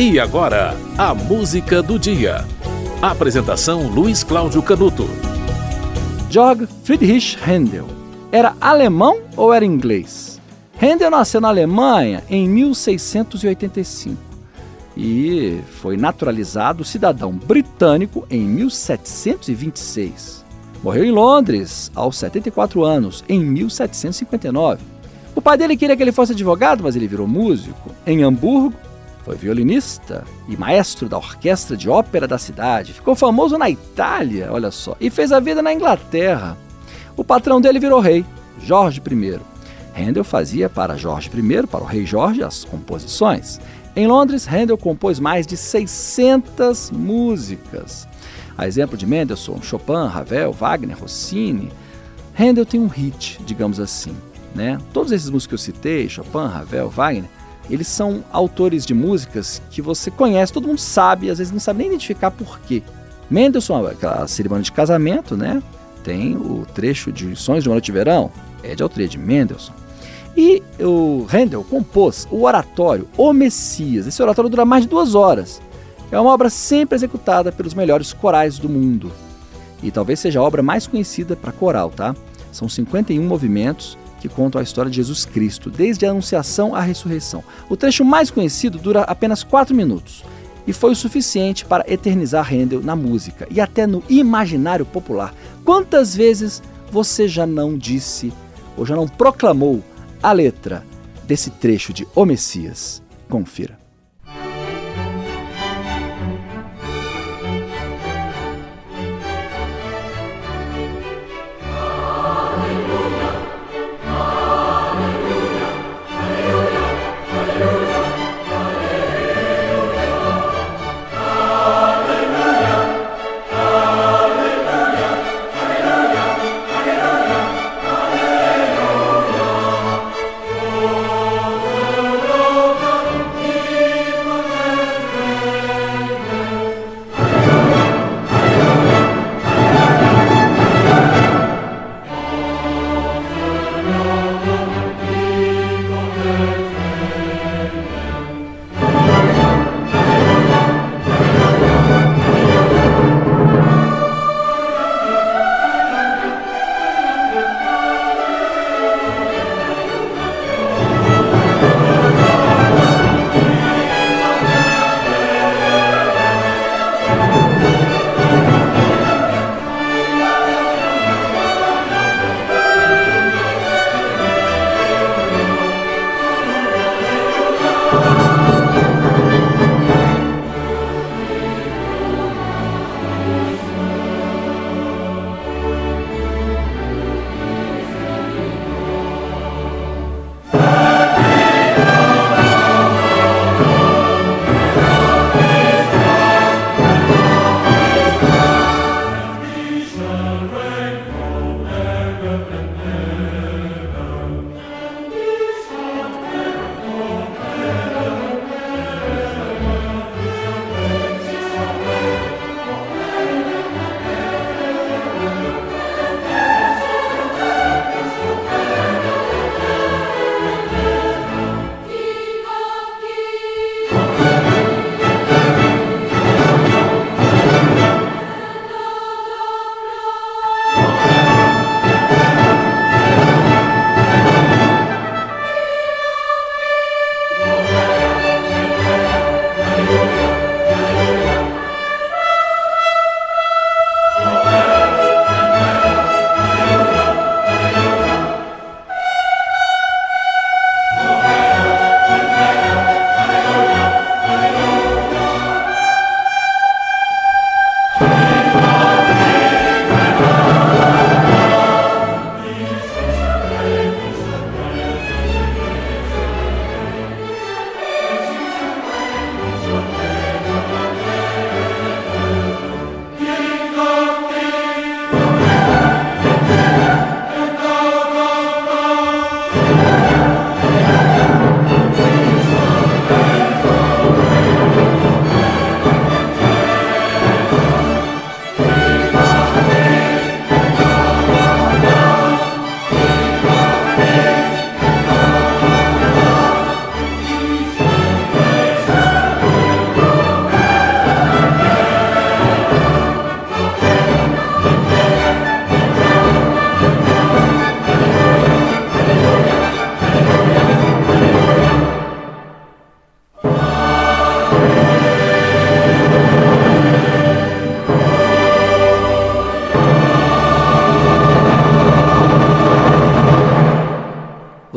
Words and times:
E 0.00 0.20
agora, 0.20 0.76
a 0.96 1.12
música 1.12 1.82
do 1.82 1.98
dia. 1.98 2.44
Apresentação 3.02 3.88
Luiz 3.88 4.22
Cláudio 4.22 4.62
Canuto. 4.62 5.08
Georg 6.30 6.68
Friedrich 6.84 7.36
Händel 7.44 7.88
era 8.30 8.54
alemão 8.60 9.18
ou 9.36 9.52
era 9.52 9.64
inglês? 9.64 10.40
Händel 10.80 11.10
nasceu 11.10 11.40
na 11.40 11.48
Alemanha 11.48 12.22
em 12.30 12.48
1685 12.48 14.16
e 14.96 15.58
foi 15.80 15.96
naturalizado 15.96 16.84
cidadão 16.84 17.32
britânico 17.32 18.24
em 18.30 18.46
1726. 18.46 20.44
Morreu 20.80 21.06
em 21.06 21.10
Londres 21.10 21.90
aos 21.92 22.16
74 22.18 22.84
anos, 22.84 23.24
em 23.28 23.44
1759. 23.44 24.80
O 25.34 25.42
pai 25.42 25.58
dele 25.58 25.76
queria 25.76 25.96
que 25.96 26.02
ele 26.04 26.12
fosse 26.12 26.34
advogado, 26.34 26.84
mas 26.84 26.94
ele 26.94 27.08
virou 27.08 27.26
músico. 27.26 27.90
Em 28.06 28.22
Hamburgo, 28.22 28.87
foi 29.28 29.36
violinista 29.36 30.24
e 30.48 30.56
maestro 30.56 31.06
da 31.06 31.18
orquestra 31.18 31.76
de 31.76 31.86
ópera 31.86 32.26
da 32.26 32.38
cidade. 32.38 32.94
Ficou 32.94 33.14
famoso 33.14 33.58
na 33.58 33.68
Itália, 33.68 34.48
olha 34.50 34.70
só, 34.70 34.96
e 34.98 35.10
fez 35.10 35.32
a 35.32 35.38
vida 35.38 35.60
na 35.60 35.70
Inglaterra. 35.70 36.56
O 37.14 37.22
patrão 37.22 37.60
dele 37.60 37.78
virou 37.78 38.00
rei, 38.00 38.24
Jorge 38.64 39.02
I. 39.06 39.38
Handel 39.94 40.24
fazia 40.24 40.70
para 40.70 40.96
Jorge 40.96 41.28
I, 41.28 41.66
para 41.66 41.82
o 41.82 41.86
rei 41.86 42.06
Jorge, 42.06 42.42
as 42.42 42.64
composições. 42.64 43.60
Em 43.94 44.06
Londres, 44.06 44.46
Handel 44.46 44.78
compôs 44.78 45.20
mais 45.20 45.46
de 45.46 45.58
600 45.58 46.90
músicas. 46.90 48.08
A 48.56 48.66
exemplo 48.66 48.96
de 48.96 49.06
Mendelssohn, 49.06 49.60
Chopin, 49.60 50.08
Ravel, 50.08 50.54
Wagner, 50.54 50.98
Rossini, 50.98 51.70
Handel 52.34 52.64
tem 52.64 52.80
um 52.80 52.88
hit, 52.88 53.38
digamos 53.44 53.78
assim. 53.78 54.16
Né? 54.54 54.78
Todos 54.94 55.12
esses 55.12 55.28
músicos 55.28 55.46
que 55.48 55.54
eu 55.54 55.74
citei, 55.74 56.08
Chopin, 56.08 56.48
Ravel, 56.50 56.88
Wagner, 56.88 57.28
eles 57.70 57.86
são 57.86 58.24
autores 58.32 58.86
de 58.86 58.94
músicas 58.94 59.60
que 59.70 59.82
você 59.82 60.10
conhece, 60.10 60.52
todo 60.52 60.66
mundo 60.66 60.78
sabe, 60.78 61.30
às 61.30 61.38
vezes 61.38 61.52
não 61.52 61.60
sabe 61.60 61.80
nem 61.80 61.88
identificar 61.88 62.30
por 62.30 62.58
quê. 62.60 62.82
Mendelssohn, 63.30 63.86
aquela 63.86 64.26
cerimônia 64.26 64.64
de 64.64 64.72
casamento, 64.72 65.36
né? 65.36 65.62
Tem 66.02 66.36
o 66.36 66.66
trecho 66.74 67.12
de 67.12 67.36
Sonhos 67.36 67.62
de 67.62 67.68
uma 67.68 67.74
Noite 67.74 67.86
de 67.86 67.92
Verão, 67.92 68.30
é 68.62 68.74
de 68.74 68.82
autoria 68.82 69.06
de 69.06 69.18
Mendelssohn. 69.18 69.74
E 70.36 70.62
o 70.78 71.26
Handel 71.30 71.64
compôs 71.64 72.26
o 72.30 72.44
oratório 72.44 73.08
O 73.16 73.32
Messias. 73.32 74.06
Esse 74.06 74.22
oratório 74.22 74.48
dura 74.48 74.64
mais 74.64 74.84
de 74.84 74.88
duas 74.88 75.14
horas. 75.14 75.60
É 76.10 76.18
uma 76.18 76.32
obra 76.32 76.48
sempre 76.48 76.94
executada 76.94 77.50
pelos 77.52 77.74
melhores 77.74 78.12
corais 78.12 78.58
do 78.58 78.68
mundo. 78.68 79.10
E 79.82 79.90
talvez 79.90 80.20
seja 80.20 80.40
a 80.40 80.42
obra 80.42 80.62
mais 80.62 80.86
conhecida 80.86 81.36
para 81.36 81.52
coral, 81.52 81.90
tá? 81.90 82.14
São 82.52 82.68
51 82.68 83.22
movimentos 83.22 83.98
que 84.20 84.28
contam 84.28 84.60
a 84.60 84.64
história 84.64 84.90
de 84.90 84.96
Jesus 84.96 85.24
Cristo, 85.24 85.70
desde 85.70 86.06
a 86.06 86.10
Anunciação 86.10 86.74
à 86.74 86.80
Ressurreição. 86.80 87.42
O 87.68 87.76
trecho 87.76 88.04
mais 88.04 88.30
conhecido 88.30 88.78
dura 88.78 89.02
apenas 89.02 89.42
4 89.42 89.74
minutos 89.74 90.24
e 90.66 90.72
foi 90.72 90.92
o 90.92 90.96
suficiente 90.96 91.64
para 91.64 91.90
eternizar 91.90 92.52
Handel 92.52 92.82
na 92.82 92.94
música 92.94 93.48
e 93.50 93.58
até 93.58 93.86
no 93.86 94.02
imaginário 94.08 94.84
popular. 94.84 95.34
Quantas 95.64 96.14
vezes 96.14 96.62
você 96.90 97.26
já 97.26 97.46
não 97.46 97.76
disse 97.76 98.32
ou 98.76 98.84
já 98.84 98.94
não 98.94 99.08
proclamou 99.08 99.82
a 100.22 100.30
letra 100.32 100.84
desse 101.24 101.50
trecho 101.50 101.92
de 101.92 102.06
O 102.14 102.26
Messias? 102.26 103.02
Confira. 103.28 103.87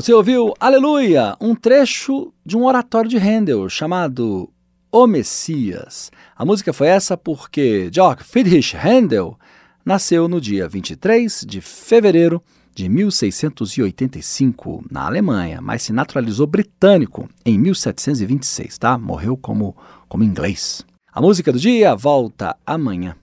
Você 0.00 0.14
ouviu 0.14 0.54
Aleluia, 0.58 1.36
um 1.38 1.54
trecho 1.54 2.32
de 2.42 2.56
um 2.56 2.64
oratório 2.64 3.10
de 3.10 3.18
Handel 3.18 3.68
chamado 3.68 4.48
O 4.90 5.06
Messias. 5.06 6.10
A 6.34 6.42
música 6.42 6.72
foi 6.72 6.86
essa 6.86 7.18
porque 7.18 7.90
Georg 7.92 8.24
Friedrich 8.24 8.74
Handel 8.74 9.38
nasceu 9.84 10.26
no 10.26 10.40
dia 10.40 10.66
23 10.66 11.44
de 11.46 11.60
fevereiro 11.60 12.42
de 12.74 12.88
1685 12.88 14.86
na 14.90 15.04
Alemanha, 15.04 15.60
mas 15.60 15.82
se 15.82 15.92
naturalizou 15.92 16.46
britânico 16.46 17.28
em 17.44 17.58
1726, 17.58 18.78
tá? 18.78 18.96
Morreu 18.96 19.36
como 19.36 19.76
como 20.08 20.24
inglês. 20.24 20.82
A 21.12 21.20
música 21.20 21.52
do 21.52 21.60
dia 21.60 21.94
volta 21.94 22.56
amanhã. 22.64 23.19